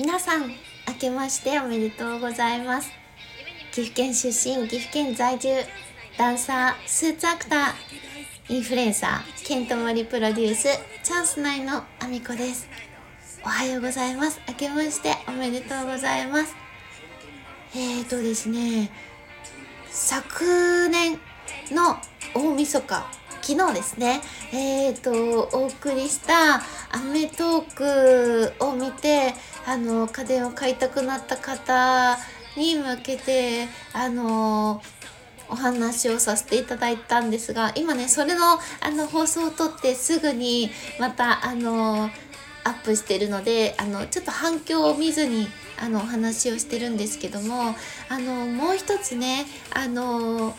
[0.00, 2.90] 皆さん明けましておめでとうございます。
[3.70, 5.50] 岐阜県出身岐阜県在住
[6.16, 10.68] ダンサースーツアクターインフルエンサーケントモリプロデュース
[11.02, 12.66] チャンス内のあみこです。
[13.44, 14.40] おはようございます。
[14.48, 16.56] 明けましておめでとうございます。
[17.74, 18.90] えーとですね
[19.90, 21.18] 昨年
[21.72, 21.98] の
[22.34, 24.20] 大晦日昨日ですね、
[24.52, 29.34] えーと、お送りしたアメトークを見て、
[29.66, 32.18] あの、家電を買いたくなった方
[32.56, 34.82] に向けて、あの、
[35.48, 38.40] お話をさせていただいたんですが、今ね、それの、
[38.80, 42.10] あの、放送を撮ってすぐに、また、あの、
[42.62, 45.48] アップしてるので、あの、ちょっと反響を見ずに、
[45.82, 47.74] あの、お話をしてるんですけども、
[48.08, 50.54] あの、もう一つね、あの、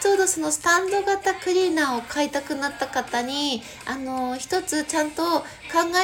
[0.00, 5.44] ちょうどそのスタンド型クリーナーを買いたくなった方にあの一つちゃんと考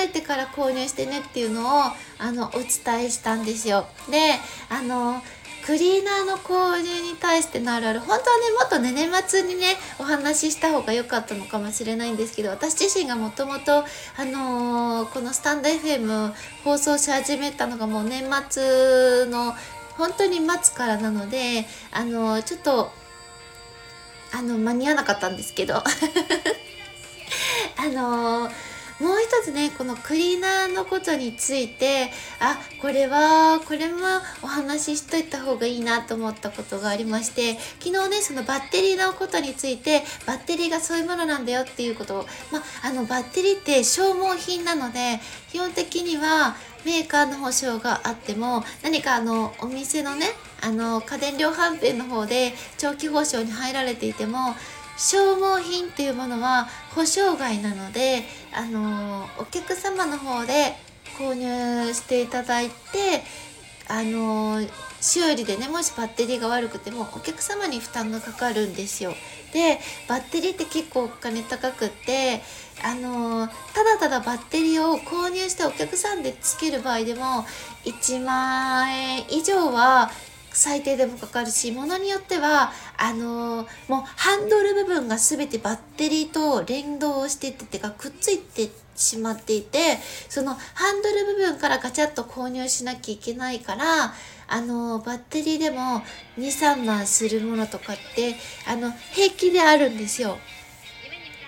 [0.02, 1.82] えてから購入してねっていうのを
[2.18, 3.86] あのお伝えしたんですよ。
[4.10, 4.34] で
[4.68, 5.22] あの
[5.66, 13.84] クリーナーの購入に対してのあるある本当はねもっとね年末にねお話しした方が良かったのかもしれないんですけど私自身がもともとあ
[14.24, 19.54] のー、このスタンド FM 放送し始めたのがもう年末の
[19.96, 22.92] 本当に末からなのであのー、ちょっと
[24.32, 25.82] あの間に合わなかったんですけど。
[27.78, 28.50] あの、
[29.00, 32.10] もう一つねこのクリーナーのことについて
[32.40, 33.98] あこれはこれも
[34.42, 45.20] お話ししといた方がいいなと思ったことがありまして昨日ねそのバッテリーのことについてバッテリーがそういうものなんだよっていうことを、まあのバッテリーって消耗品なので
[45.52, 50.26] 基本的にはメーカーの保証があっても何かあのお店のね
[50.62, 54.54] あの家電量販店の方で長期保証に入られていても
[54.96, 58.22] 消耗品っていうものは保証外なので
[58.54, 60.74] あのお客様の方で
[61.18, 62.72] 購入していただいて
[63.88, 64.60] あの
[65.00, 69.14] 修理でねもしバッテリーが悪くてもお客様に負担がかかるんですよ。
[69.52, 69.78] で
[70.08, 72.42] バッテリーって結構お金高くって
[72.82, 77.46] あのただただバッテリーを購入してお客さんでつける場合でも
[77.84, 80.10] 1万円以上は
[80.56, 89.98] 最低でもかかるし、ものによっては、あのー、もうハンドル部分が全てバッテリーと連動してっててかくっついてしまっていて、
[90.30, 94.14] そのハンドル部分からガチャッと購入しなきゃいけないから、
[94.48, 96.02] あの、バッテリーでも
[96.38, 98.36] 2、3万するものとかって、
[98.66, 100.38] あの、平気であるんですよ。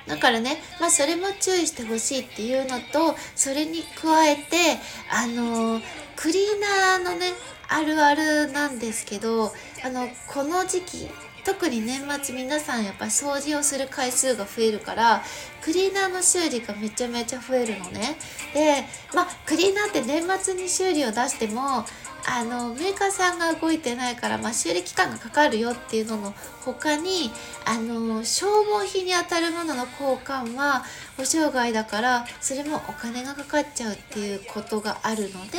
[0.06, 4.78] だからね、まあそれも注意してほしいっていうのと、それに加えて、
[5.10, 5.80] あの、
[6.16, 7.32] クリーナーのね、
[7.68, 9.52] あるあるなんですけど
[9.84, 11.08] あのこの時期
[11.44, 15.22] 特に年末皆さんやっぱ掃除をする回数が増えるから
[15.62, 18.18] クリーナーの修理がめちゃめちゃ増えるのね。
[18.52, 18.84] で
[19.14, 21.84] まあクリーナーって年末に修理を出しても
[22.30, 26.34] あのメーカーさんが動いてないから、まあ、修理期間がかかるよっていうのの
[26.64, 27.30] 他に
[27.64, 30.84] あの消耗品にあたるものの交換は
[31.16, 35.58] 保証外だからそれもお金がかかっちゃうっていうことがあるので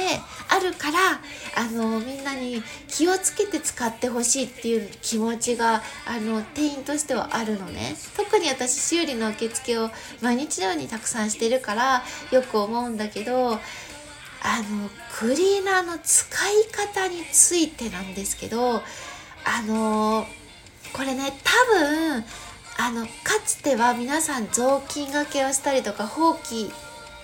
[0.49, 0.97] あるから
[1.57, 7.95] あのみんなに気をつけて使ってほしいっていう気持ちがあの店員としてはあるのね。
[8.15, 9.89] 特に私修理の受付を
[10.21, 13.59] 毎日のようにたくさんしてるからよく思うんだけど
[14.41, 18.81] あのクリーナーの使い方についてなんですけどあ
[19.67, 20.25] の
[20.93, 22.23] これね多分
[22.77, 23.11] あのか
[23.45, 26.71] つては皆さん雑巾がけをしたりとかほうき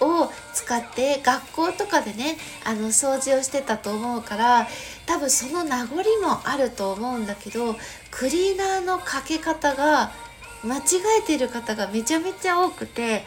[0.02, 4.68] を使って学校とかでねあの掃除をしてたと思うから
[5.06, 7.76] 多分その名残もあると思うんだけど
[8.12, 10.12] クリーナーのかけ方が
[10.64, 10.82] 間違
[11.20, 13.24] えてる方がめちゃめちゃ多くて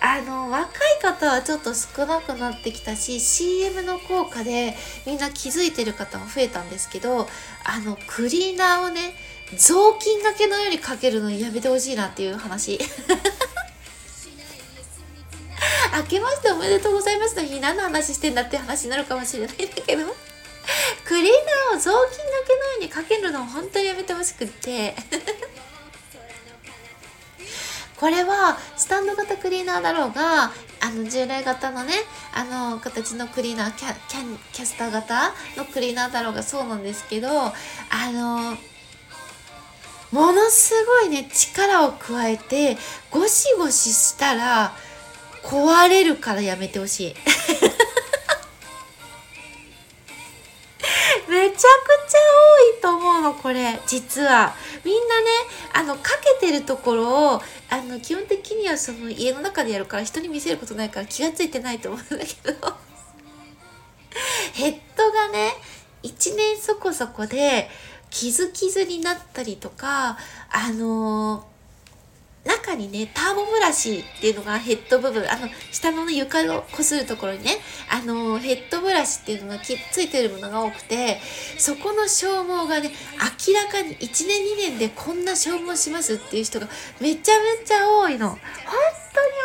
[0.00, 4.76] あの若い方はちょっと少なくなってきたし CM の効果で
[5.06, 7.26] みんな気づいてる方も増えたんですけど
[7.64, 9.14] あのクリーナーをね
[9.56, 12.78] 雑巾がけのようにかけるのやめてほしいなっていう話。
[15.96, 20.28] 明けましておめでとうございますの日何の話してんだって話になるかもしれないんだけど。
[21.04, 21.24] クリー
[21.72, 22.02] ナーを雑巾が
[22.46, 24.94] けのようにかけるのを本当にやめてほしくって
[27.98, 30.50] これはスタンド型クリーナーだろうがあ
[30.94, 31.92] の従来型のね
[32.32, 37.52] あの形のクリーナーキャキャキャスター型のクリーナーだろうがそうなんですけどあ
[38.12, 38.56] の
[40.12, 40.72] ものす
[41.02, 42.76] ごいね力を加えて
[43.10, 44.72] ゴシゴシしたら
[45.42, 47.14] 壊れるからやめてほしい。
[51.28, 52.18] めちゃくちゃ
[52.72, 54.54] 多いと思うのこれ実は。
[54.84, 55.26] みんなね
[55.74, 56.10] あのか
[56.40, 62.54] けてるところをあの基本的にはその家の中でやるから人に見せることないから気が付いてないと思うんだけど。
[64.54, 65.52] ヘッドがね
[66.02, 67.70] 一年そこそこで
[68.10, 70.18] 傷傷になったりとか
[70.50, 71.57] あのー
[72.68, 77.52] 中にね、ターボブラシっていうのがヘッド部分、あの、下の、ね、床をこするところにね、
[77.90, 81.20] あの、ヘッドブラシっていうのがきっついてるものが多くて、
[81.56, 82.90] そこの消耗がね、
[83.48, 86.68] 明らかに1年2年でこんな消耗しますっていう人が
[87.00, 88.30] めちゃめちゃ多いの。
[88.30, 88.38] 本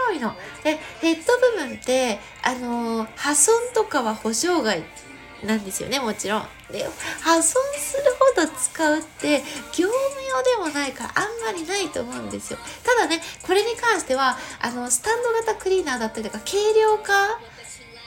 [0.08, 0.36] 当に多いの。
[0.64, 4.84] で、ヘッド部分って、あの、破損とかは保証外
[5.46, 6.44] なんですよねもちろん。
[6.72, 6.88] で
[7.22, 9.40] 破損するほど使うって
[9.76, 9.94] 業務
[10.58, 12.60] 用でもないからあんまりないと思うんですよ。
[12.84, 17.40] ただねこれに関してはあのスタンド型クリーナーだったりとか軽量化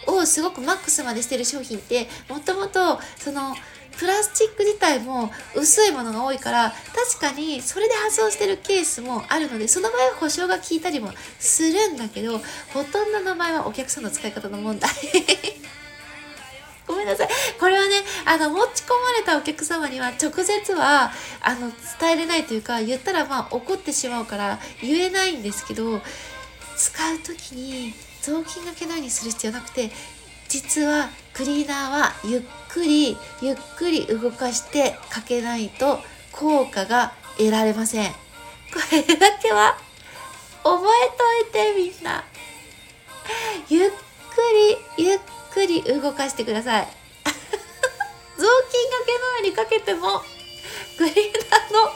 [0.06, 3.54] をすごくマックスまでしてる商品ってもともとその
[3.98, 12.38] プラスチック自体も薄いものが多いから確かにそれで破損してるケースもあるのでその場合は保証が効いたりもするんだけど
[12.72, 14.90] ほとんどの場合はお客さんの使い方の問題
[16.86, 17.28] ごめんなさい。
[17.58, 17.75] これ、
[18.26, 21.70] あの、持ち込まれたお客様には直接は、あの、
[22.00, 26.00] 伝えれないというか、言ったらまあ怒ってしまうから言えないんですけど、
[26.76, 29.92] 使う時に雑巾がけのようにする必要なくて、
[30.48, 36.00] 実はクリーナーはゆっくり、ゆっくり動かしてかけないと
[36.32, 38.10] 効果が得られません。
[38.10, 38.16] こ
[38.90, 39.78] れだけは
[40.64, 42.24] 覚えといてみんな。
[43.68, 43.94] ゆっく
[44.98, 45.18] り、ゆっ
[45.52, 47.05] くり動かしてください
[49.40, 50.22] にかけても
[50.96, 51.90] クリーナーの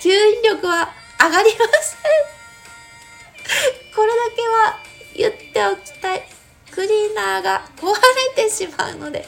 [0.00, 0.88] 吸引力は
[1.20, 2.36] 上がりません。
[3.94, 4.78] これだけは
[5.16, 6.22] 言っておきたい。
[6.70, 7.86] クリーナーが壊
[8.36, 9.26] れてしまうので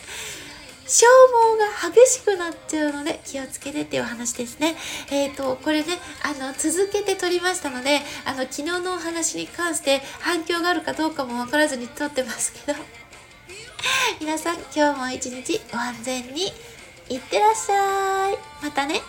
[0.88, 4.74] 消耗が激しくなっちゃうので気をつけてっていうお話ですね。
[5.10, 5.88] えっ、ー、と、これね、
[6.22, 12.78] あの、続けて撮りましたので、あの、昨日のお話に関して反響があるかどうかもわからずに撮ってますけど、
[14.18, 16.52] 皆さん今日も一日ご安全に。
[17.10, 18.38] いってらっしゃい。
[18.62, 19.00] またね。